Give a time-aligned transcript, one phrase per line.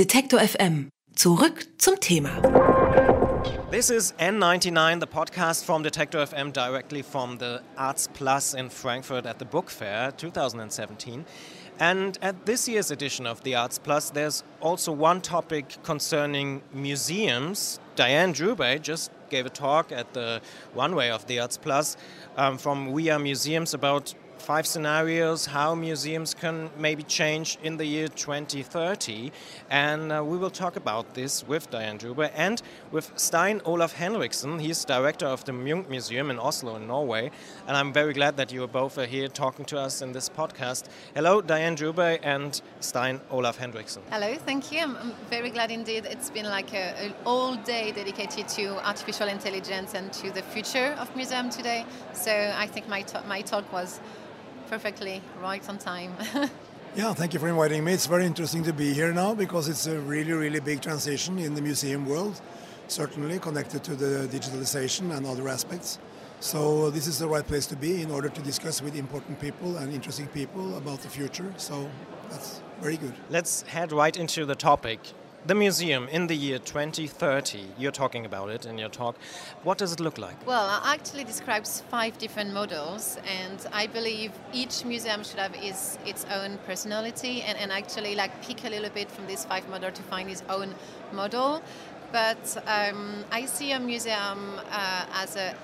[0.00, 0.88] Detektor FM.
[1.14, 2.40] Zurück zum Thema.
[3.70, 9.26] This is N99, the podcast from Detektor FM, directly from the Arts Plus in Frankfurt
[9.26, 11.26] at the Book Fair 2017.
[11.78, 17.78] And at this year's edition of the Arts Plus, there's also one topic concerning museums.
[17.94, 20.40] Diane Drubay just gave a talk at the
[20.72, 21.98] one way of the Arts Plus
[22.38, 27.84] um, from We Are Museums about five scenarios how museums can maybe change in the
[27.84, 29.30] year 2030.
[29.68, 34.58] And uh, we will talk about this with Diane Drubay and with Stein Olav Henriksen.
[34.58, 37.30] He's director of the Munch Museum in Oslo, in Norway.
[37.68, 40.84] And I'm very glad that you both are here talking to us in this podcast.
[41.14, 44.02] Hello, Diane Drubay and Stein Olav Henriksen.
[44.10, 44.80] Hello, thank you.
[44.80, 46.06] I'm, I'm very glad indeed.
[46.06, 51.14] It's been like an all day dedicated to artificial intelligence and to the future of
[51.14, 51.84] museum today.
[52.14, 54.00] So I think my, my talk was
[54.70, 56.12] perfectly right on time.
[56.94, 57.92] yeah, thank you for inviting me.
[57.92, 61.54] It's very interesting to be here now because it's a really, really big transition in
[61.54, 62.40] the museum world,
[62.86, 65.98] certainly connected to the digitalization and other aspects.
[66.38, 69.76] So this is the right place to be in order to discuss with important people
[69.76, 71.52] and interesting people about the future.
[71.56, 71.90] So
[72.30, 73.14] that's very good.
[73.28, 75.00] Let's head right into the topic
[75.46, 79.16] the museum in the year 2030 you're talking about it in your talk.
[79.62, 80.46] What does it look like?
[80.46, 85.98] Well it actually describes five different models and i believe each museum should have its,
[86.04, 89.94] its own personality and, and actually like pick a little bit from these five models
[89.94, 90.74] to find its own
[91.12, 91.62] model.
[92.12, 95.54] But um, i see a museum uh, as a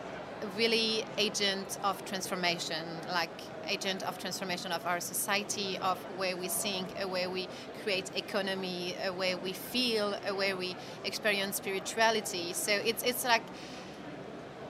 [0.56, 3.30] really agent of transformation, like
[3.69, 7.48] agent of transformation of our society, of where we think, uh, where we
[7.83, 12.53] create economy, uh, where we feel, uh, where we experience spirituality.
[12.53, 13.42] So it's it's like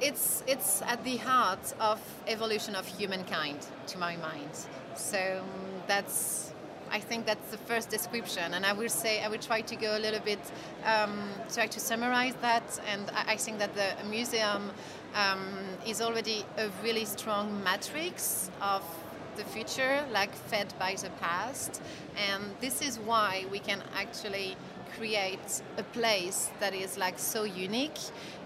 [0.00, 4.50] it's it's at the heart of evolution of humankind, to my mind.
[4.96, 6.52] So um, that's
[6.90, 9.96] I think that's the first description, and I will say I will try to go
[9.96, 10.38] a little bit
[10.84, 12.80] um, try to summarize that.
[12.92, 14.70] And I, I think that the museum
[15.14, 18.82] um, is already a really strong matrix of
[19.36, 21.82] the future, like fed by the past,
[22.30, 24.56] and this is why we can actually
[24.96, 27.98] create a place that is like so unique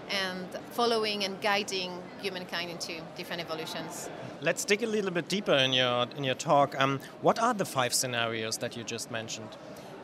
[0.09, 1.91] and following and guiding
[2.21, 4.09] humankind into different evolutions.
[4.41, 6.79] Let's dig a little bit deeper in your in your talk.
[6.79, 9.49] Um, what are the five scenarios that you just mentioned?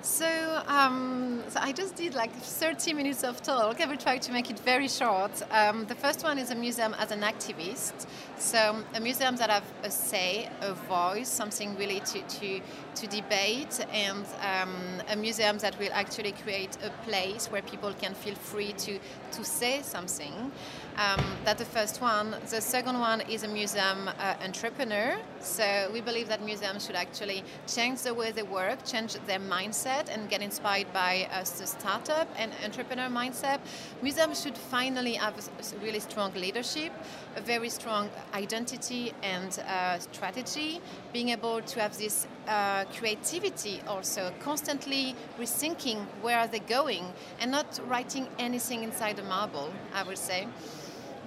[0.08, 3.82] So, um, so, I just did like 30 minutes of talk.
[3.82, 5.32] I will try to make it very short.
[5.52, 8.08] Um, the first one is a museum as an activist.
[8.40, 12.62] So a museum that have a say, a voice, something really to, to,
[12.96, 18.14] to debate, and um, a museum that will actually create a place where people can
[18.14, 19.00] feel free to,
[19.32, 20.52] to say something.
[20.98, 22.36] Um, that's the first one.
[22.50, 25.18] The second one is a museum uh, entrepreneur.
[25.42, 29.97] So we believe that museums should actually change the way they work, change their mindset,
[30.10, 33.60] and get inspired by us, the startup and entrepreneur mindset.
[34.02, 35.34] Museums should finally have
[35.82, 36.92] really strong leadership,
[37.36, 40.80] a very strong identity and uh, strategy,
[41.14, 47.06] being able to have this uh, creativity also, constantly rethinking where are they going,
[47.40, 50.48] and not writing anything inside the marble, I would say.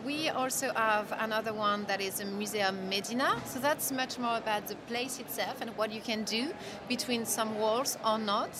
[0.04, 3.36] We also have another one that is a Museum Medina.
[3.44, 6.52] So that's much more about the place itself and what you can do
[6.88, 8.50] between some walls or not.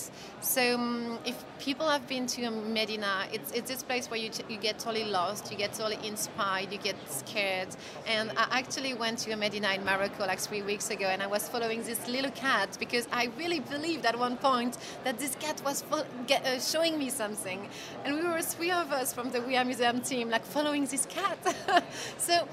[0.41, 4.29] So um, if people have been to a Medina, it's, it's this place where you,
[4.49, 7.69] you get totally lost, you get totally inspired, you get scared.
[8.07, 11.27] And I actually went to a Medina in Morocco like three weeks ago and I
[11.27, 15.61] was following this little cat because I really believed at one point that this cat
[15.65, 15.83] was
[16.27, 17.67] get, uh, showing me something.
[18.05, 21.05] And we were three of us from the We Are Museum team like following this
[21.07, 21.83] cat that.
[22.17, 22.47] so,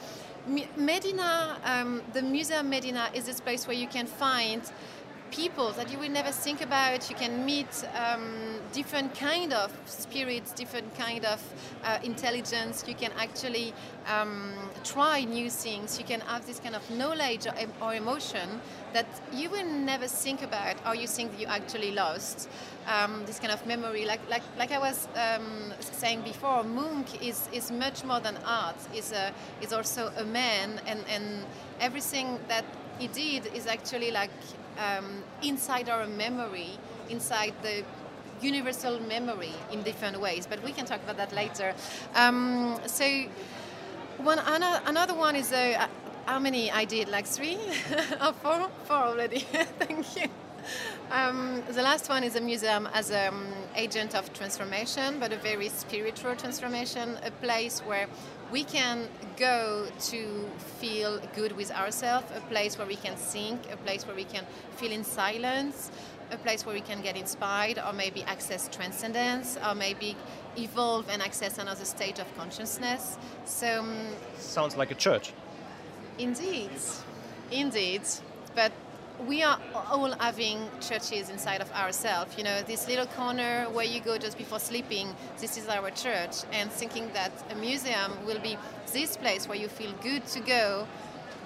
[0.77, 4.63] Medina, um, the Museum Medina is this place where you can find
[5.31, 7.09] people that you will never think about.
[7.11, 11.43] You can meet um, different kind of spirits, different kind of
[11.85, 12.85] uh, intelligence.
[12.87, 13.73] You can actually
[14.07, 14.53] um,
[14.85, 15.99] try new things.
[15.99, 18.61] You can have this kind of knowledge or, or, emotion
[18.93, 22.49] that you will never think about, or you think you actually lost.
[22.87, 27.49] Um, this kind of memory, like like like I was um, saying before, Munch is
[27.53, 28.77] is much more than art.
[28.95, 31.45] is a is also a man, and and
[31.81, 32.65] everything that
[32.99, 34.31] he did is actually like
[34.79, 36.79] um, inside our memory,
[37.09, 37.85] inside the
[38.41, 40.47] universal memory in different ways.
[40.47, 41.75] But we can talk about that later.
[42.15, 43.05] Um, so
[44.19, 45.87] one another one is uh,
[46.27, 47.09] how many I did?
[47.09, 47.59] Like three
[48.21, 48.69] or four?
[48.85, 49.41] Four already.
[49.79, 50.29] Thank you.
[51.11, 55.37] Um, the last one is a museum as an um, agent of transformation, but a
[55.37, 58.07] very spiritual transformation, a place where
[58.51, 60.49] we can go to
[60.79, 64.45] feel good with ourselves, a place where we can think, a place where we can
[64.77, 65.91] feel in silence,
[66.31, 70.17] a place where we can get inspired or maybe access transcendence or maybe
[70.57, 73.19] evolve and access another state of consciousness.
[73.45, 74.09] So um,
[74.39, 75.33] sounds like a church.
[76.19, 76.71] Indeed,
[77.51, 78.03] indeed.
[78.55, 78.73] But
[79.27, 82.37] we are all having churches inside of ourselves.
[82.39, 86.37] You know, this little corner where you go just before sleeping, this is our church.
[86.53, 88.57] And thinking that a museum will be
[88.93, 90.87] this place where you feel good to go,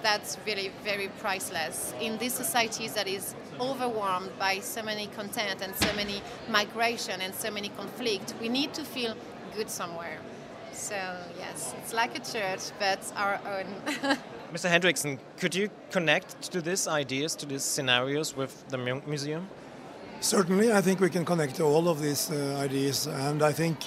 [0.01, 1.93] that's really very priceless.
[1.99, 7.33] In these societies that is overwhelmed by so many content and so many migration and
[7.33, 9.15] so many conflict, we need to feel
[9.55, 10.19] good somewhere.
[10.73, 10.95] So
[11.39, 14.17] yes, it's like a church, but our own.
[14.53, 14.69] Mr.
[14.69, 19.47] Henriksen, could you connect to these ideas, to these scenarios with the mu museum?
[20.19, 23.77] Certainly, I think we can connect to all of these uh, ideas, and I think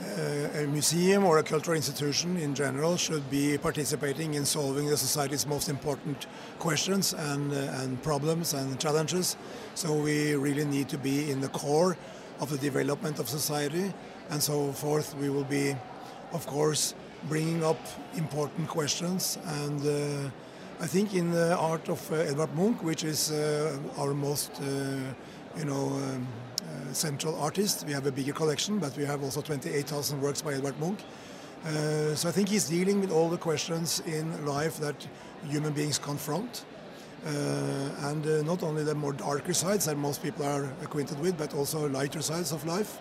[0.00, 4.96] uh, a museum or a cultural institution in general should be participating in solving the
[4.96, 6.28] society's most important
[6.60, 9.36] questions and, uh, and problems and challenges.
[9.74, 11.96] So we really need to be in the core
[12.38, 13.92] of the development of society,
[14.30, 15.16] and so forth.
[15.16, 15.74] We will be,
[16.32, 16.94] of course,
[17.24, 17.78] bringing up
[18.16, 19.38] important questions.
[19.44, 20.30] And uh,
[20.80, 24.52] I think in the art of uh, Edvard Munch, which is uh, our most,
[25.56, 26.26] you know, um,
[26.92, 30.78] central artist, we have a bigger collection, but we have also 28,000 works by Edvard
[30.78, 31.00] Munch.
[31.64, 35.06] Uh, so I think he's dealing with all the questions in life that
[35.48, 36.64] human beings confront.
[37.26, 37.30] Uh,
[38.10, 41.52] and uh, not only the more darker sides that most people are acquainted with, but
[41.54, 43.00] also lighter sides of life.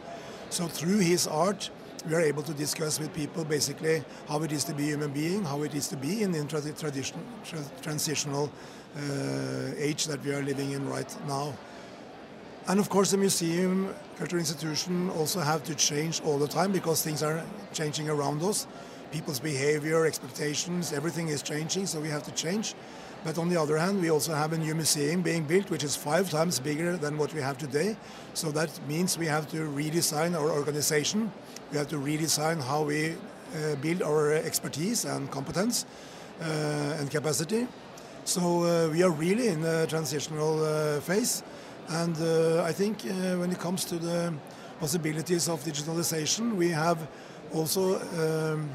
[0.50, 1.70] So through his art,
[2.08, 5.12] we are able to discuss with people basically how it is to be a human
[5.12, 8.50] being, how it is to be in the tra tra transitional
[8.96, 11.54] uh, age that we are living in right now.
[12.68, 17.04] And of course, the museum, cultural institution also have to change all the time because
[17.04, 17.44] things are
[17.74, 18.68] changing around us.
[19.12, 22.76] People's behavior, expectations, everything is changing, so we have to change.
[23.24, 25.96] But on the other hand, we also have a new museum being built, which is
[25.96, 27.98] five times bigger than what we have today.
[28.34, 31.32] So that means we have to redesign our organization
[31.72, 35.86] we have to redesign how we uh, build our expertise and competence
[36.42, 37.68] uh, and capacity.
[38.24, 41.44] So uh, we are really in a transitional uh, phase.
[41.90, 44.34] And uh, I think uh, when it comes to the
[44.80, 47.06] possibilities of digitalization, we have
[47.54, 48.70] also um,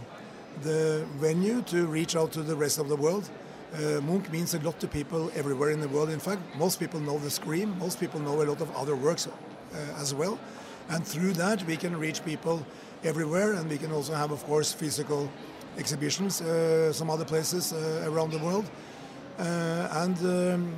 [0.63, 3.29] the venue to reach out to the rest of the world.
[3.75, 6.11] Uh, Munch means a lot to people everywhere in the world.
[6.11, 7.79] In fact, most people know the Scream.
[7.79, 10.39] Most people know a lot of other works uh, as well.
[10.91, 12.67] And through that, we can reach people
[13.03, 15.31] everywhere, and we can also have, of course, physical
[15.79, 17.73] exhibitions uh, some other places
[18.05, 18.71] around the world.
[19.39, 20.75] And um,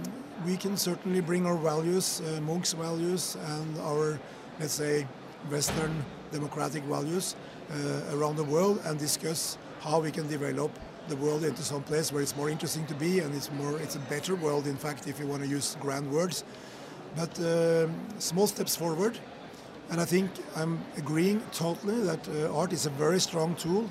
[0.47, 4.21] we can certainly bring our values, Munch's values, and our,
[4.61, 5.07] let's say,
[5.51, 7.35] Western democratic values
[8.13, 10.71] around the world and discuss how we can develop
[11.09, 13.97] the world into some place where it's more interesting to be and it's more it's
[13.97, 16.45] a better world in fact if you want to use grand words
[17.17, 19.19] but um, small steps forward
[19.91, 23.89] and I think I'm agreeing totally that uh, art is a very strong tool.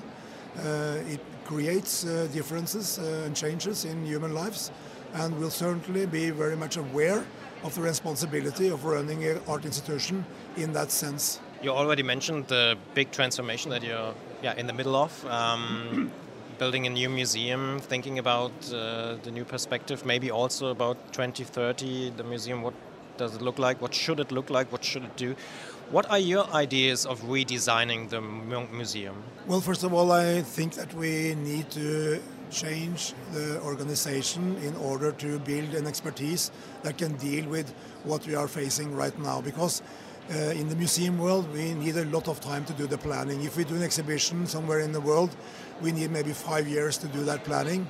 [0.58, 4.70] Uh, it creates uh, differences uh, and changes in human lives,
[5.14, 7.24] and will certainly be very much aware
[7.62, 10.24] of the responsibility of running an art institution
[10.56, 11.40] in that sense.
[11.62, 15.24] You already mentioned the big transformation that you're yeah, in the middle of.
[15.26, 16.10] Um,
[16.58, 22.24] building a new museum, thinking about uh, the new perspective, maybe also about 2030, the
[22.24, 22.74] museum, what
[23.16, 23.80] does it look like?
[23.80, 24.70] What should it look like?
[24.72, 25.36] What should it do?
[25.90, 29.22] What are your ideas of redesigning the museum?
[29.46, 35.12] Well, first of all, I think that we need to change the organization in order
[35.12, 36.50] to build an expertise
[36.82, 37.72] that can deal with
[38.04, 39.40] what we are facing right now.
[39.40, 39.82] Because
[40.30, 43.42] uh, in the museum world, we need a lot of time to do the planning.
[43.42, 45.36] If we do an exhibition somewhere in the world,
[45.82, 47.86] we need maybe five years to do that planning.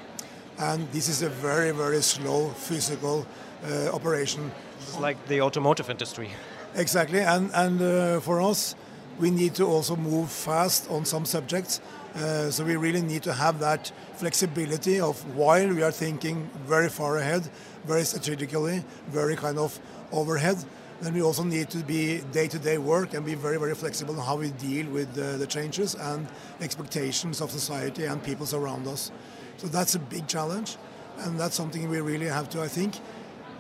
[0.59, 3.27] And this is a very, very slow physical
[3.65, 4.51] uh, operation.
[4.81, 6.31] It's like the automotive industry.
[6.77, 8.75] Exactly, and and uh, for us,
[9.21, 11.81] we need to also move fast on some subjects.
[12.15, 16.89] Uh, so we really need to have that flexibility of while we are thinking very
[16.89, 17.43] far ahead,
[17.87, 19.79] very strategically, very kind of
[20.13, 20.57] overhead.
[21.01, 24.37] Then we also need to be day-to-day work and be very, very flexible on how
[24.37, 26.27] we deal with uh, the changes and
[26.61, 29.11] expectations of society and peoples around us.
[29.57, 30.77] So that's a big challenge,
[31.19, 32.95] and that's something we really have to, I think,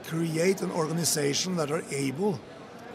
[0.06, 2.40] create an organization that are able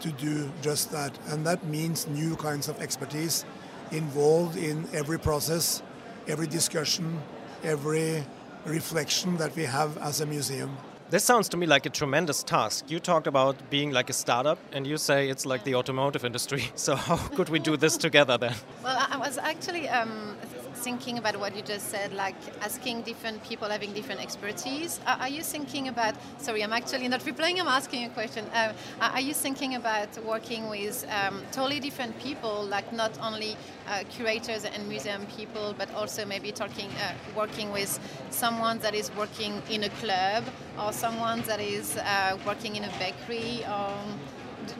[0.00, 1.16] to do just that.
[1.28, 3.44] And that means new kinds of expertise
[3.92, 5.82] involved in every process,
[6.26, 7.20] every discussion,
[7.62, 8.24] every
[8.64, 10.76] reflection that we have as a museum.
[11.10, 12.84] This sounds to me like a tremendous task.
[12.88, 16.62] You talked about being like a startup, and you say it's like the automotive industry.
[16.76, 18.54] So, how could we do this together then?
[18.84, 20.36] Well, I was actually um,
[20.80, 24.98] thinking about what you just said, like asking different people having different expertise.
[25.06, 26.14] Are, are you thinking about?
[26.38, 27.60] Sorry, I'm actually not replying.
[27.60, 28.44] I'm asking a question.
[28.54, 33.56] Uh, are you thinking about working with um, totally different people, like not only
[33.88, 37.98] uh, curators and museum people, but also maybe talking, uh, working with
[38.30, 40.44] someone that is working in a club
[40.82, 43.92] or someone that is uh, working in a bakery, or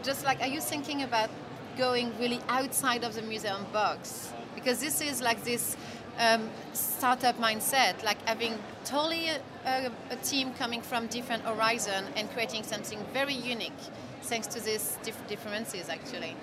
[0.03, 1.31] just like, are you thinking about
[1.77, 4.33] going really outside of the museum box?
[4.55, 5.77] Because this is like this
[6.19, 12.31] um, startup mindset, like having totally a, a, a, team coming from different horizon and
[12.33, 13.81] creating something very unique,
[14.23, 16.37] thanks to these dif- differences actually.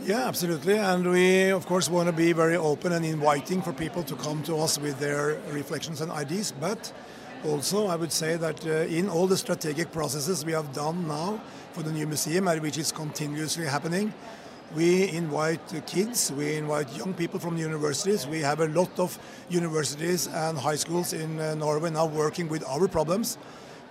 [0.00, 0.78] Yeah, absolutely.
[0.78, 4.44] And we, of course, want to be very open and inviting for people to come
[4.44, 6.52] to us with their reflections and ideas.
[6.52, 6.92] But
[7.44, 11.40] also, I would say that uh, in all the strategic processes we have done now
[11.72, 14.14] for the new museum, which is continuously happening,
[14.74, 18.26] we invite kids, we invite young people from the universities.
[18.26, 22.62] We have a lot of universities and high schools in uh, Norway now working with
[22.68, 23.38] our problems,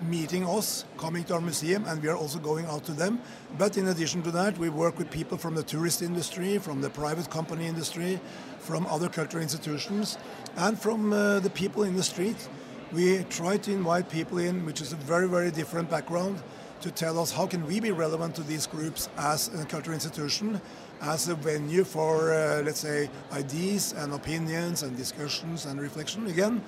[0.02, 3.20] meeting us, coming to our museum, and we are also going out to them.
[3.58, 6.92] But in addition to that, we work with people from the tourist industry, from the
[6.92, 8.20] private company industry,
[8.60, 10.18] from other cultural institutions,
[10.58, 12.50] and from uh, the people in the street.
[12.94, 16.42] We try to invite people in, which is a very, very different background
[16.82, 20.62] to tell us how can we be relevant to these groups as a cultural institution,
[21.02, 26.62] as a venue for, uh, let's say, ideas and opinions and discussions and reflection again.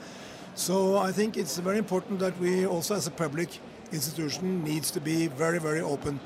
[0.56, 3.60] So I think it's very important that we also as a public
[3.92, 6.20] institution needs to be very, very open.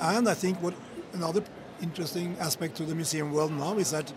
[0.00, 0.74] And I think what
[1.12, 1.42] another
[1.82, 4.12] interesting aspect to the museum world now is that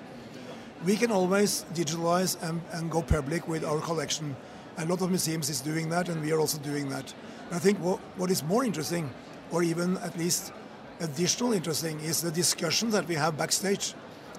[0.86, 4.36] we can always digitalize and, and go public with our collection.
[4.78, 7.14] A lot of museums is doing that and we are also doing that.
[7.54, 9.12] I think what, what is more interesting,
[9.52, 10.52] or even at least
[11.00, 13.94] additional interesting, is the discussion that we have backstage.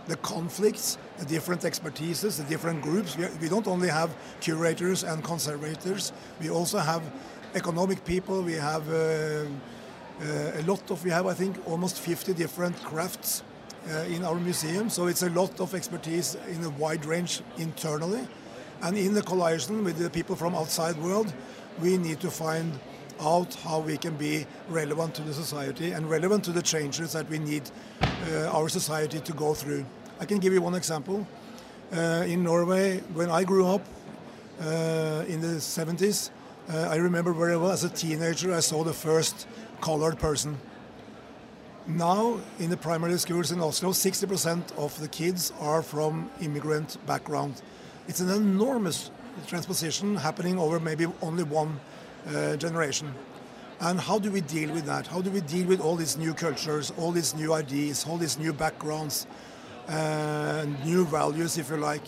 [0.09, 3.17] The conflicts, the different expertises, the different groups.
[3.17, 7.03] We, we don't only have curators and conservators, we also have
[7.55, 9.45] economic people, we have uh,
[10.21, 13.45] uh, a lot of, we have I think almost 50 different crafts
[13.89, 14.91] uh, in our museum.
[14.91, 18.27] So it's a lot of expertise in a wide range internally.
[18.83, 21.33] And in the coalition with the people from outside world,
[21.81, 22.73] we need to find
[23.21, 27.29] out how we can be relevant to the society and relevant to the changes that
[27.29, 27.63] we need
[28.03, 29.85] uh, our society to go through.
[30.21, 31.27] I can give you one example.
[31.93, 33.83] Uh, in Norway, when I grew up
[34.61, 36.31] uh, in the 70s,
[36.69, 39.47] uh, I remember very well as a teenager I saw the first
[39.81, 40.59] colored person.
[41.87, 47.61] Now, in the primary schools in Oslo, 60% of the kids are from immigrant background.
[48.09, 49.11] It's an enormous
[49.47, 51.81] transposition happening over maybe only one
[52.59, 53.15] generation.
[53.81, 55.07] And how do we deal with that?
[55.07, 58.39] How do we deal with all these new cultures, all these new ideas, all these
[58.39, 59.27] new backgrounds,
[59.89, 62.07] uh, new values, if you like?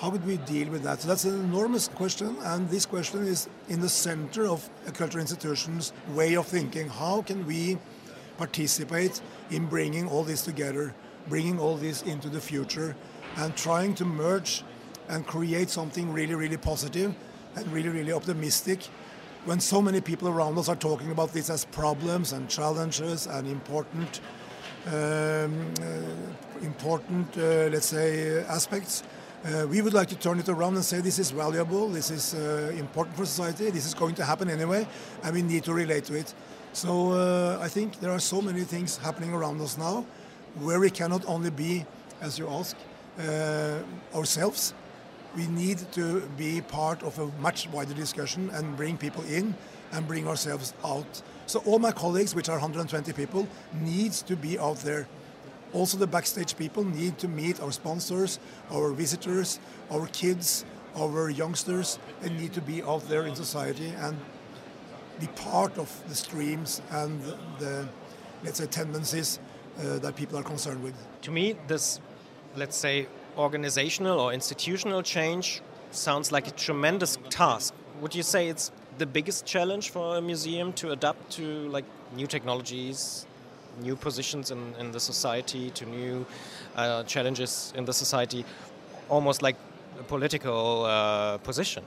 [0.00, 1.02] How would we deal with that?
[1.02, 5.20] So that's an enormous question, and this question is in the center of a cultural
[5.20, 6.88] institution's way of thinking.
[6.88, 7.78] How can we
[8.36, 9.20] participate
[9.50, 10.94] in bringing all this together,
[11.28, 12.94] bringing all this into the future,
[13.36, 14.62] and trying to merge
[15.08, 17.12] and create something really, really positive
[17.56, 18.88] and really, really optimistic
[19.48, 23.48] when so many people around us are talking about this as problems and challenges and
[23.48, 24.20] important,
[24.86, 29.02] um, uh, important, uh, let's say, aspects,
[29.46, 32.34] uh, we would like to turn it around and say this is valuable, this is
[32.34, 34.86] uh, important for society, this is going to happen anyway,
[35.24, 36.34] and we need to relate to it.
[36.74, 40.04] So uh, I think there are so many things happening around us now
[40.60, 41.86] where we cannot only be,
[42.20, 42.76] as you ask,
[43.18, 43.78] uh,
[44.14, 44.74] ourselves,
[45.36, 49.54] we need to be part of a much wider discussion and bring people in
[49.92, 51.22] and bring ourselves out.
[51.46, 55.06] So all my colleagues, which are 120 people, needs to be out there.
[55.72, 58.38] Also the backstage people need to meet our sponsors,
[58.70, 60.64] our visitors, our kids,
[60.96, 64.16] our youngsters, and need to be out there in society and
[65.20, 67.20] be part of the streams and
[67.58, 67.86] the,
[68.44, 69.38] let's say, tendencies
[69.78, 70.94] uh, that people are concerned with.
[71.22, 72.00] To me, this,
[72.56, 73.06] let's say,
[73.36, 77.74] organizational or institutional change sounds like a tremendous task.
[78.00, 82.26] Would you say it's the biggest challenge for a museum to adapt to like new
[82.26, 83.26] technologies,
[83.80, 86.26] new positions in, in the society, to new
[86.76, 88.44] uh, challenges in the society,
[89.08, 89.56] almost like
[90.00, 91.84] a political uh, position?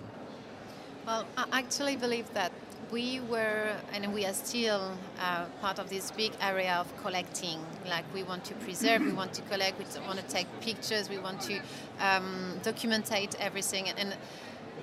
[1.05, 2.51] Well, I actually believe that
[2.91, 7.59] we were, and we are still uh, part of this big area of collecting.
[7.89, 11.17] Like we want to preserve, we want to collect, we want to take pictures, we
[11.17, 11.59] want to
[11.99, 13.89] um, documentate everything.
[13.89, 14.15] And,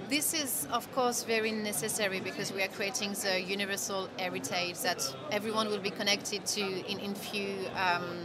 [0.09, 5.69] this is, of course, very necessary because we are creating the universal heritage that everyone
[5.69, 8.19] will be connected to in, in few um,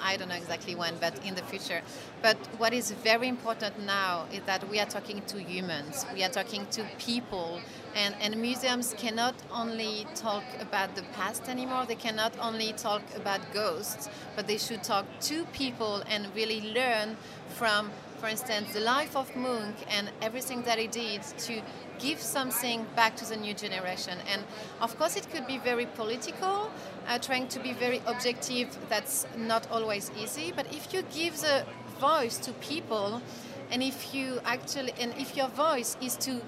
[0.00, 1.82] I don't know exactly when, but in the future.
[2.22, 6.28] But what is very important now is that we are talking to humans, we are
[6.28, 7.60] talking to people,
[7.98, 13.40] and, and museums cannot only talk about the past anymore, they cannot only talk about
[13.52, 17.16] ghosts, but they should talk to people and really learn
[17.48, 21.62] from for instance, the life of Munch and everything that he did to
[22.00, 24.18] give something back to the new generation.
[24.28, 24.42] And
[24.80, 26.70] of course, it could be very political,
[27.06, 28.76] uh, trying to be very objective.
[28.88, 30.52] That's not always easy.
[30.54, 31.64] But if you give the
[32.00, 33.22] voice to people,
[33.70, 36.40] and if you actually, and if your voice is to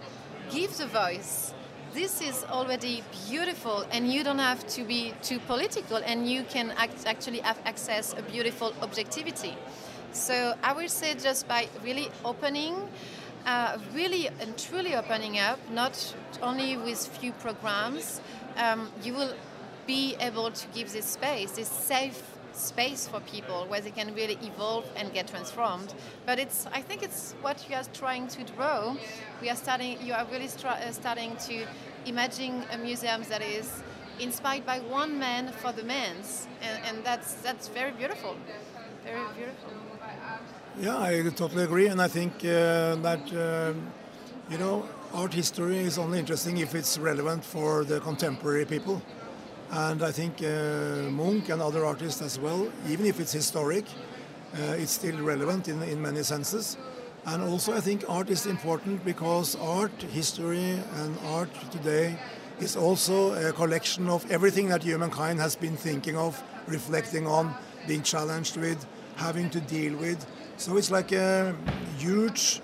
[0.51, 1.55] give the voice,
[1.95, 6.73] this is already beautiful, and you don't have to be too political, and you can
[6.77, 9.57] act, actually have access a beautiful objectivity.
[10.13, 12.75] So I would say just by really opening
[13.47, 18.21] uh, really and truly opening up, not only with few programs,
[18.57, 19.35] um, you will
[19.87, 22.23] be able to give this space, this safe
[22.61, 25.95] space for people where they can really evolve and get transformed.
[26.27, 28.97] But it's, I think it's what you are trying to draw.
[29.41, 31.67] We are starting, you are really uh, starting to
[32.07, 33.83] imagine a museum that is
[34.21, 38.37] inspired by one man for the men's, and, and that's that's very beautiful,
[39.05, 39.73] very beautiful.
[40.79, 43.73] Yeah, I totally agree, and I think uh, that uh,
[44.51, 49.03] you know art history is only interesting if it's relevant for the contemporary people,
[49.71, 53.85] and I think uh, Munch and other artists as well, even if it's historic,
[54.55, 56.77] uh, it's still relevant in in many senses.
[57.27, 62.19] And also, I think art is important because art history and art today
[62.61, 67.55] is also a collection of everything that humankind has been thinking of, reflecting on,
[67.87, 68.87] being challenged with,
[69.17, 70.27] having to deal with.
[70.57, 71.55] So it's like a
[71.99, 72.61] huge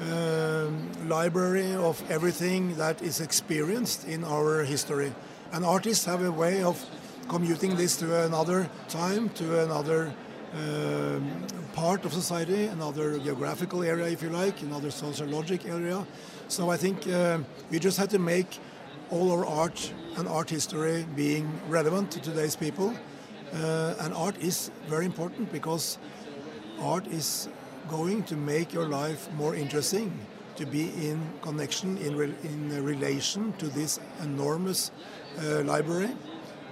[0.00, 5.12] um, library of everything that is experienced in our history.
[5.52, 6.84] And artists have a way of
[7.28, 10.12] commuting this to another time, to another
[10.54, 16.06] um, part of society, another geographical area, if you like, another sociologic area.
[16.48, 17.38] So I think uh,
[17.70, 18.58] we just have to make
[19.10, 22.94] all our art and art history being relevant to today's people.
[23.52, 25.98] Uh, and art is very important because
[26.80, 27.48] art is
[27.88, 30.12] going to make your life more interesting
[30.56, 34.90] to be in connection, in, re in relation to this enormous
[35.64, 36.10] library,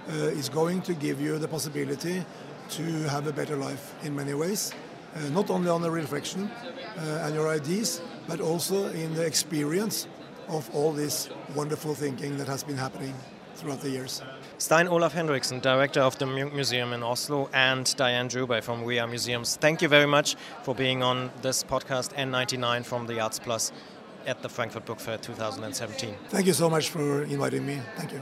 [0.09, 2.23] uh, is going to give you the possibility
[2.69, 4.73] to have a better life in many ways.
[5.15, 6.49] Uh, not only on the reflection
[6.97, 10.07] uh, and your ideas, but also in the experience
[10.47, 13.13] of all this wonderful thinking that has been happening
[13.55, 14.21] throughout the years.
[14.59, 18.99] Stein Olav Henriksen, director of the Munch Museum in Oslo, and Diane Drubay from We
[18.99, 19.55] Are Museums.
[19.55, 23.71] Thank you very much for being on this podcast N99 from the Arts Plus
[24.25, 26.15] at the Frankfurt Book Fair 2017.
[26.29, 27.81] Thank you so much for inviting me.
[27.95, 28.21] Thank you.